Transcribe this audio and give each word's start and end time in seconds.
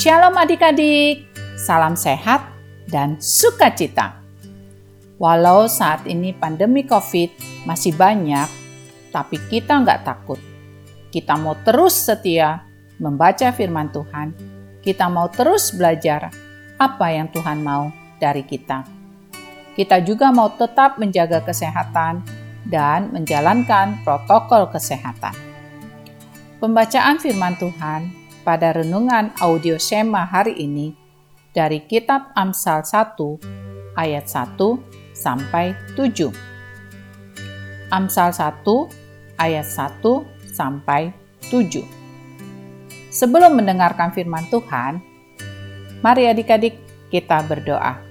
Shalom 0.00 0.32
adik-adik, 0.32 1.28
salam 1.60 1.92
sehat 1.92 2.40
dan 2.88 3.20
sukacita. 3.20 4.16
Walau 5.20 5.68
saat 5.68 6.08
ini 6.08 6.32
pandemi 6.32 6.88
COVID 6.88 7.28
masih 7.68 7.92
banyak, 8.00 8.48
tapi 9.12 9.36
kita 9.52 9.76
nggak 9.76 10.08
takut. 10.08 10.40
Kita 11.12 11.36
mau 11.36 11.52
terus 11.60 11.92
setia 12.00 12.64
membaca 12.96 13.52
firman 13.52 13.92
Tuhan. 13.92 14.32
Kita 14.80 15.12
mau 15.12 15.28
terus 15.28 15.68
belajar 15.76 16.32
apa 16.80 17.06
yang 17.12 17.28
Tuhan 17.28 17.60
mau 17.60 17.92
dari 18.16 18.40
kita. 18.40 18.88
Kita 19.76 20.00
juga 20.00 20.32
mau 20.32 20.48
tetap 20.56 20.96
menjaga 20.96 21.44
kesehatan 21.44 22.24
dan 22.64 23.12
menjalankan 23.12 24.00
protokol 24.00 24.64
kesehatan. 24.72 25.36
Pembacaan 26.56 27.20
firman 27.20 27.52
Tuhan 27.60 28.19
pada 28.50 28.74
renungan 28.74 29.30
audio 29.38 29.78
Shema 29.78 30.26
hari 30.26 30.58
ini 30.58 30.90
dari 31.54 31.86
kitab 31.86 32.34
Amsal 32.34 32.82
1 32.82 33.94
ayat 33.94 34.26
1 34.26 34.58
sampai 35.14 35.70
7. 35.94 36.34
Amsal 37.94 38.34
1 38.34 38.66
ayat 39.38 39.62
1 39.70 40.50
sampai 40.50 41.14
7. 41.46 41.86
Sebelum 43.14 43.54
mendengarkan 43.54 44.10
firman 44.10 44.42
Tuhan, 44.50 44.98
mari 46.02 46.26
adik-adik 46.26 46.74
kita 47.06 47.46
berdoa. 47.46 48.02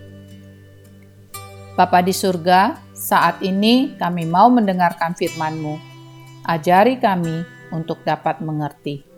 Bapa 1.76 2.00
di 2.00 2.16
surga, 2.16 2.80
saat 2.96 3.44
ini 3.44 3.92
kami 4.00 4.24
mau 4.24 4.48
mendengarkan 4.48 5.20
firman-Mu. 5.20 5.76
Ajari 6.48 6.96
kami 6.96 7.44
untuk 7.76 8.08
dapat 8.08 8.40
mengerti 8.40 9.09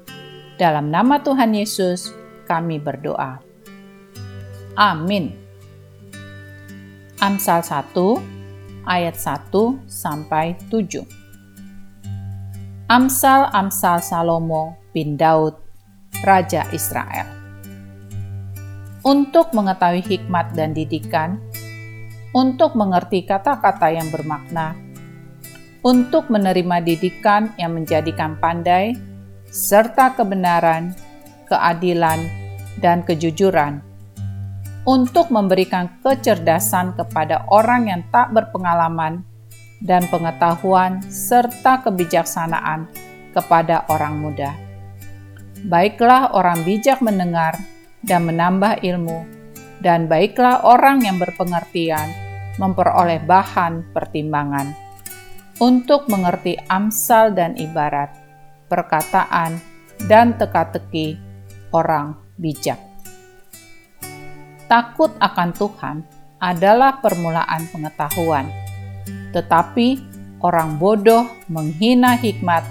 dalam 0.61 0.93
nama 0.93 1.17
Tuhan 1.17 1.57
Yesus, 1.57 2.13
kami 2.45 2.77
berdoa. 2.77 3.41
Amin. 4.77 5.33
Amsal 7.17 7.65
1 7.65 8.85
ayat 8.85 9.17
1 9.17 9.49
sampai 9.89 10.53
7. 10.69 11.01
Amsal-amsal 12.85 14.05
Salomo 14.05 14.77
bin 14.93 15.17
Daud, 15.17 15.57
Raja 16.21 16.69
Israel. 16.69 17.25
Untuk 19.01 19.57
mengetahui 19.57 20.05
hikmat 20.05 20.53
dan 20.53 20.77
didikan, 20.77 21.41
untuk 22.37 22.77
mengerti 22.77 23.25
kata-kata 23.25 23.89
yang 23.89 24.13
bermakna, 24.13 24.77
untuk 25.81 26.29
menerima 26.29 26.85
didikan 26.85 27.49
yang 27.57 27.73
menjadikan 27.73 28.37
pandai, 28.37 28.93
serta 29.51 30.15
kebenaran, 30.15 30.95
keadilan, 31.51 32.23
dan 32.79 33.03
kejujuran, 33.03 33.83
untuk 34.87 35.27
memberikan 35.27 35.91
kecerdasan 35.99 36.95
kepada 36.95 37.43
orang 37.51 37.91
yang 37.91 38.01
tak 38.15 38.31
berpengalaman 38.31 39.27
dan 39.83 40.07
pengetahuan 40.07 41.03
serta 41.11 41.83
kebijaksanaan 41.83 42.87
kepada 43.35 43.83
orang 43.91 44.23
muda. 44.23 44.55
Baiklah 45.67 46.31
orang 46.31 46.63
bijak 46.63 47.03
mendengar 47.03 47.53
dan 48.07 48.25
menambah 48.25 48.81
ilmu, 48.81 49.27
dan 49.83 50.07
baiklah 50.07 50.63
orang 50.63 51.03
yang 51.03 51.19
berpengertian 51.19 52.07
memperoleh 52.55 53.19
bahan 53.27 53.83
pertimbangan 53.91 54.73
untuk 55.61 56.09
mengerti 56.09 56.57
amsal 56.71 57.35
dan 57.35 57.53
ibarat 57.59 58.30
perkataan, 58.71 59.59
dan 60.07 60.39
teka-teki 60.39 61.19
orang 61.75 62.15
bijak. 62.39 62.79
Takut 64.71 65.11
akan 65.19 65.51
Tuhan 65.51 65.97
adalah 66.39 67.03
permulaan 67.03 67.67
pengetahuan, 67.69 68.47
tetapi 69.35 69.99
orang 70.39 70.79
bodoh 70.79 71.27
menghina 71.51 72.15
hikmat 72.15 72.63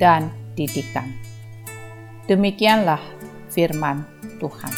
dan 0.00 0.32
didikan. 0.56 1.12
Demikianlah 2.26 2.98
firman 3.52 4.02
Tuhan. 4.42 4.74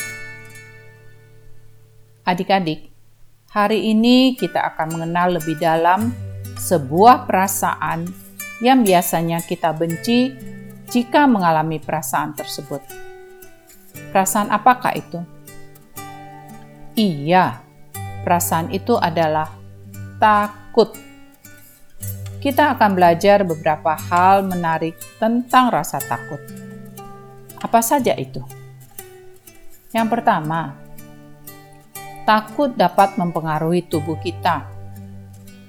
Adik-adik, 2.29 2.93
hari 3.49 3.89
ini 3.89 4.37
kita 4.37 4.61
akan 4.75 5.01
mengenal 5.01 5.41
lebih 5.41 5.57
dalam 5.57 6.13
sebuah 6.61 7.25
perasaan 7.25 8.28
yang 8.59 8.83
biasanya 8.83 9.43
kita 9.43 9.71
benci 9.75 10.35
jika 10.91 11.29
mengalami 11.31 11.79
perasaan 11.79 12.35
tersebut. 12.35 12.83
Perasaan 14.11 14.51
apakah 14.51 14.97
itu? 14.97 15.21
Iya, 16.99 17.63
perasaan 18.27 18.75
itu 18.75 18.99
adalah 18.99 19.53
takut. 20.19 20.97
Kita 22.39 22.75
akan 22.75 22.91
belajar 22.95 23.43
beberapa 23.47 23.95
hal 23.95 24.47
menarik 24.47 24.99
tentang 25.19 25.71
rasa 25.71 26.03
takut. 26.03 26.39
Apa 27.59 27.83
saja 27.83 28.15
itu? 28.15 28.43
Yang 29.91 30.09
pertama, 30.19 30.79
takut 32.23 32.75
dapat 32.75 33.19
mempengaruhi 33.19 33.87
tubuh 33.87 34.19
kita. 34.23 34.67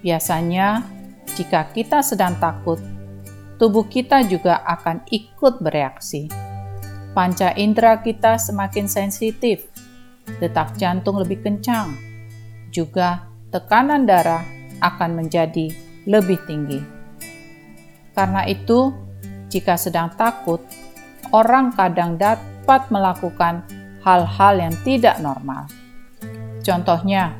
Biasanya, 0.05 0.98
jika 1.39 1.71
kita 1.71 2.03
sedang 2.03 2.35
takut, 2.35 2.83
tubuh 3.55 3.87
kita 3.87 4.27
juga 4.27 4.59
akan 4.67 5.07
ikut 5.07 5.63
bereaksi. 5.63 6.27
Panca 7.15 7.55
indera 7.55 8.03
kita 8.03 8.35
semakin 8.35 8.91
sensitif, 8.91 9.63
detak 10.43 10.75
jantung 10.75 11.15
lebih 11.15 11.39
kencang, 11.39 11.95
juga 12.75 13.23
tekanan 13.55 14.03
darah 14.03 14.43
akan 14.83 15.23
menjadi 15.23 15.71
lebih 16.03 16.43
tinggi. 16.43 16.83
Karena 18.11 18.43
itu, 18.43 18.91
jika 19.47 19.79
sedang 19.79 20.11
takut, 20.19 20.59
orang 21.31 21.71
kadang 21.71 22.19
dapat 22.19 22.83
melakukan 22.91 23.63
hal-hal 24.03 24.59
yang 24.59 24.75
tidak 24.83 25.23
normal. 25.23 25.71
Contohnya, 26.67 27.31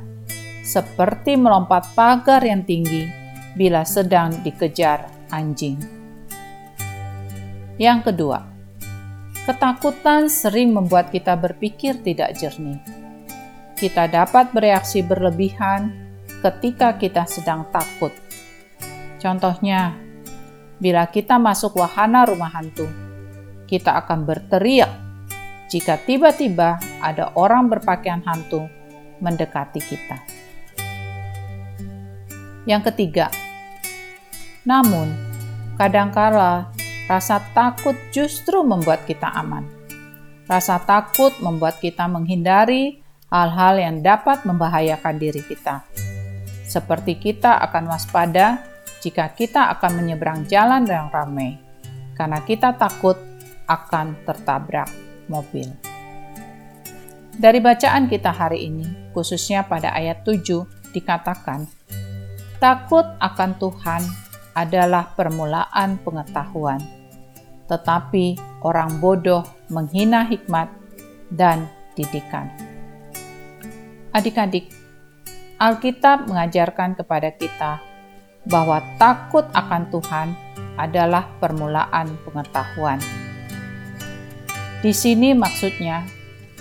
seperti 0.64 1.36
melompat 1.36 1.92
pagar 2.00 2.40
yang 2.48 2.64
tinggi 2.64 3.19
bila 3.60 3.84
sedang 3.84 4.32
dikejar 4.40 5.12
anjing. 5.36 5.76
Yang 7.76 8.12
kedua, 8.12 8.48
ketakutan 9.44 10.32
sering 10.32 10.72
membuat 10.72 11.12
kita 11.12 11.36
berpikir 11.36 12.00
tidak 12.00 12.40
jernih. 12.40 12.80
Kita 13.76 14.08
dapat 14.08 14.56
bereaksi 14.56 15.04
berlebihan 15.04 15.92
ketika 16.40 16.96
kita 16.96 17.28
sedang 17.28 17.68
takut. 17.68 18.16
Contohnya, 19.20 19.92
bila 20.80 21.04
kita 21.12 21.36
masuk 21.36 21.76
wahana 21.84 22.24
rumah 22.24 22.56
hantu, 22.56 22.88
kita 23.68 24.00
akan 24.00 24.24
berteriak 24.24 24.92
jika 25.68 26.00
tiba-tiba 26.00 26.80
ada 27.04 27.36
orang 27.36 27.68
berpakaian 27.68 28.24
hantu 28.24 28.72
mendekati 29.20 29.84
kita. 29.84 30.18
Yang 32.68 32.92
ketiga, 32.92 33.32
namun 34.70 35.10
kadangkala 35.82 36.70
rasa 37.10 37.42
takut 37.58 37.98
justru 38.14 38.62
membuat 38.62 39.10
kita 39.10 39.26
aman. 39.26 39.66
Rasa 40.46 40.78
takut 40.78 41.34
membuat 41.42 41.82
kita 41.82 42.06
menghindari 42.06 43.02
hal-hal 43.34 43.82
yang 43.82 44.06
dapat 44.06 44.46
membahayakan 44.46 45.18
diri 45.18 45.42
kita. 45.42 45.82
Seperti 46.70 47.18
kita 47.18 47.58
akan 47.66 47.90
waspada 47.90 48.62
jika 49.02 49.34
kita 49.34 49.74
akan 49.74 50.06
menyeberang 50.06 50.46
jalan 50.46 50.86
yang 50.86 51.10
ramai, 51.10 51.58
karena 52.14 52.46
kita 52.46 52.78
takut 52.78 53.18
akan 53.66 54.14
tertabrak 54.22 54.90
mobil. 55.26 55.66
Dari 57.40 57.58
bacaan 57.58 58.06
kita 58.06 58.30
hari 58.30 58.70
ini, 58.70 59.14
khususnya 59.18 59.66
pada 59.66 59.96
ayat 59.98 60.22
7, 60.22 60.94
dikatakan, 60.94 61.66
Takut 62.60 63.08
akan 63.24 63.56
Tuhan 63.56 64.29
adalah 64.54 65.14
permulaan 65.14 66.02
pengetahuan, 66.02 66.82
tetapi 67.70 68.38
orang 68.66 68.98
bodoh 68.98 69.46
menghina 69.70 70.26
hikmat 70.26 70.70
dan 71.30 71.70
didikan. 71.94 72.50
Adik-adik, 74.10 74.74
Alkitab 75.60 76.26
mengajarkan 76.26 76.96
kepada 76.98 77.30
kita 77.36 77.84
bahwa 78.48 78.82
takut 78.98 79.46
akan 79.52 79.92
Tuhan 79.92 80.28
adalah 80.80 81.28
permulaan 81.38 82.16
pengetahuan. 82.24 82.98
Di 84.80 84.96
sini 84.96 85.36
maksudnya 85.36 86.08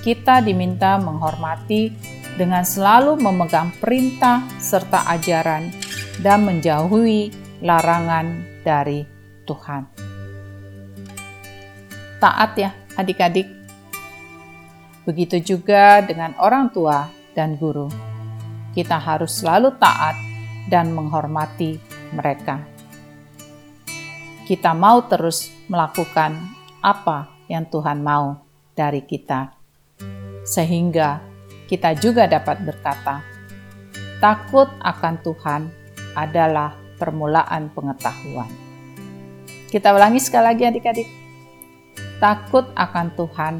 kita 0.02 0.43
diminta 0.43 0.99
menghormati 0.99 1.94
dengan 2.35 2.67
selalu 2.67 3.19
memegang 3.19 3.70
perintah 3.79 4.43
serta 4.58 5.06
ajaran 5.14 5.70
dan 6.19 6.43
menjauhi 6.43 7.31
larangan 7.59 8.47
dari 8.63 9.03
Tuhan. 9.43 9.83
Taat 12.19 12.51
ya 12.59 12.71
adik-adik. 12.99 13.47
Begitu 15.07 15.57
juga 15.57 16.03
dengan 16.05 16.35
orang 16.43 16.69
tua 16.69 17.09
dan 17.33 17.57
guru. 17.57 17.89
Kita 18.75 18.99
harus 19.01 19.41
selalu 19.41 19.75
taat 19.81 20.15
dan 20.69 20.93
menghormati 20.93 21.81
mereka. 22.13 22.61
Kita 24.45 24.77
mau 24.77 25.05
terus 25.09 25.49
melakukan 25.69 26.37
apa 26.85 27.29
yang 27.49 27.65
Tuhan 27.69 28.01
mau 28.05 28.41
dari 28.77 29.03
kita, 29.03 29.53
sehingga 30.45 31.21
kita 31.69 31.97
juga 31.99 32.25
dapat 32.25 32.65
berkata, 32.65 33.21
"Takut 34.21 34.69
akan 34.81 35.15
Tuhan 35.21 35.63
adalah 36.17 36.88
permulaan 36.99 37.71
pengetahuan." 37.73 38.50
Kita 39.69 39.95
ulangi 39.95 40.21
sekali 40.21 40.45
lagi, 40.50 40.62
adik-adik. 40.67 41.09
Takut 42.19 42.67
akan 42.75 43.06
Tuhan 43.15 43.55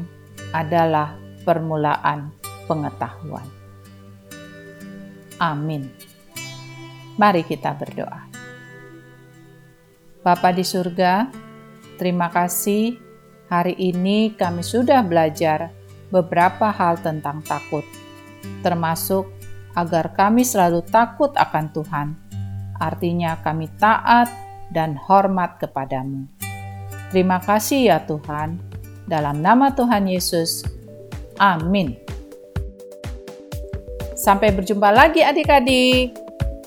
adalah 0.51 1.15
permulaan 1.47 2.33
pengetahuan. 2.67 3.47
Amin. 5.39 5.87
Mari 7.15 7.47
kita 7.47 7.71
berdoa. 7.75 8.27
Bapa 10.19 10.51
di 10.51 10.67
surga, 10.67 11.31
terima 11.95 12.27
kasih 12.27 12.99
hari 13.47 13.73
ini 13.79 14.35
kami 14.35 14.61
sudah 14.61 14.99
belajar 15.01 15.71
beberapa 16.11 16.69
hal 16.69 16.99
tentang 16.99 17.39
takut, 17.41 17.87
termasuk 18.59 19.31
agar 19.73 20.11
kami 20.11 20.43
selalu 20.43 20.83
takut 20.85 21.31
akan 21.39 21.65
Tuhan. 21.71 22.07
Artinya 22.79 23.37
kami 23.43 23.67
taat 23.75 24.31
dan 24.71 24.95
hormat 24.95 25.59
kepadamu. 25.59 26.25
Terima 27.11 27.43
kasih 27.43 27.91
ya 27.91 27.97
Tuhan. 28.07 28.57
Dalam 29.09 29.41
nama 29.41 29.73
Tuhan 29.73 30.05
Yesus, 30.05 30.61
Amin. 31.41 31.95
Sampai 34.19 34.51
berjumpa 34.51 34.91
lagi 34.91 35.23
adik-adik. 35.23 36.13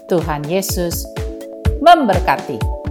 Tuhan 0.08 0.44
Yesus 0.48 1.06
memberkati. 1.80 2.81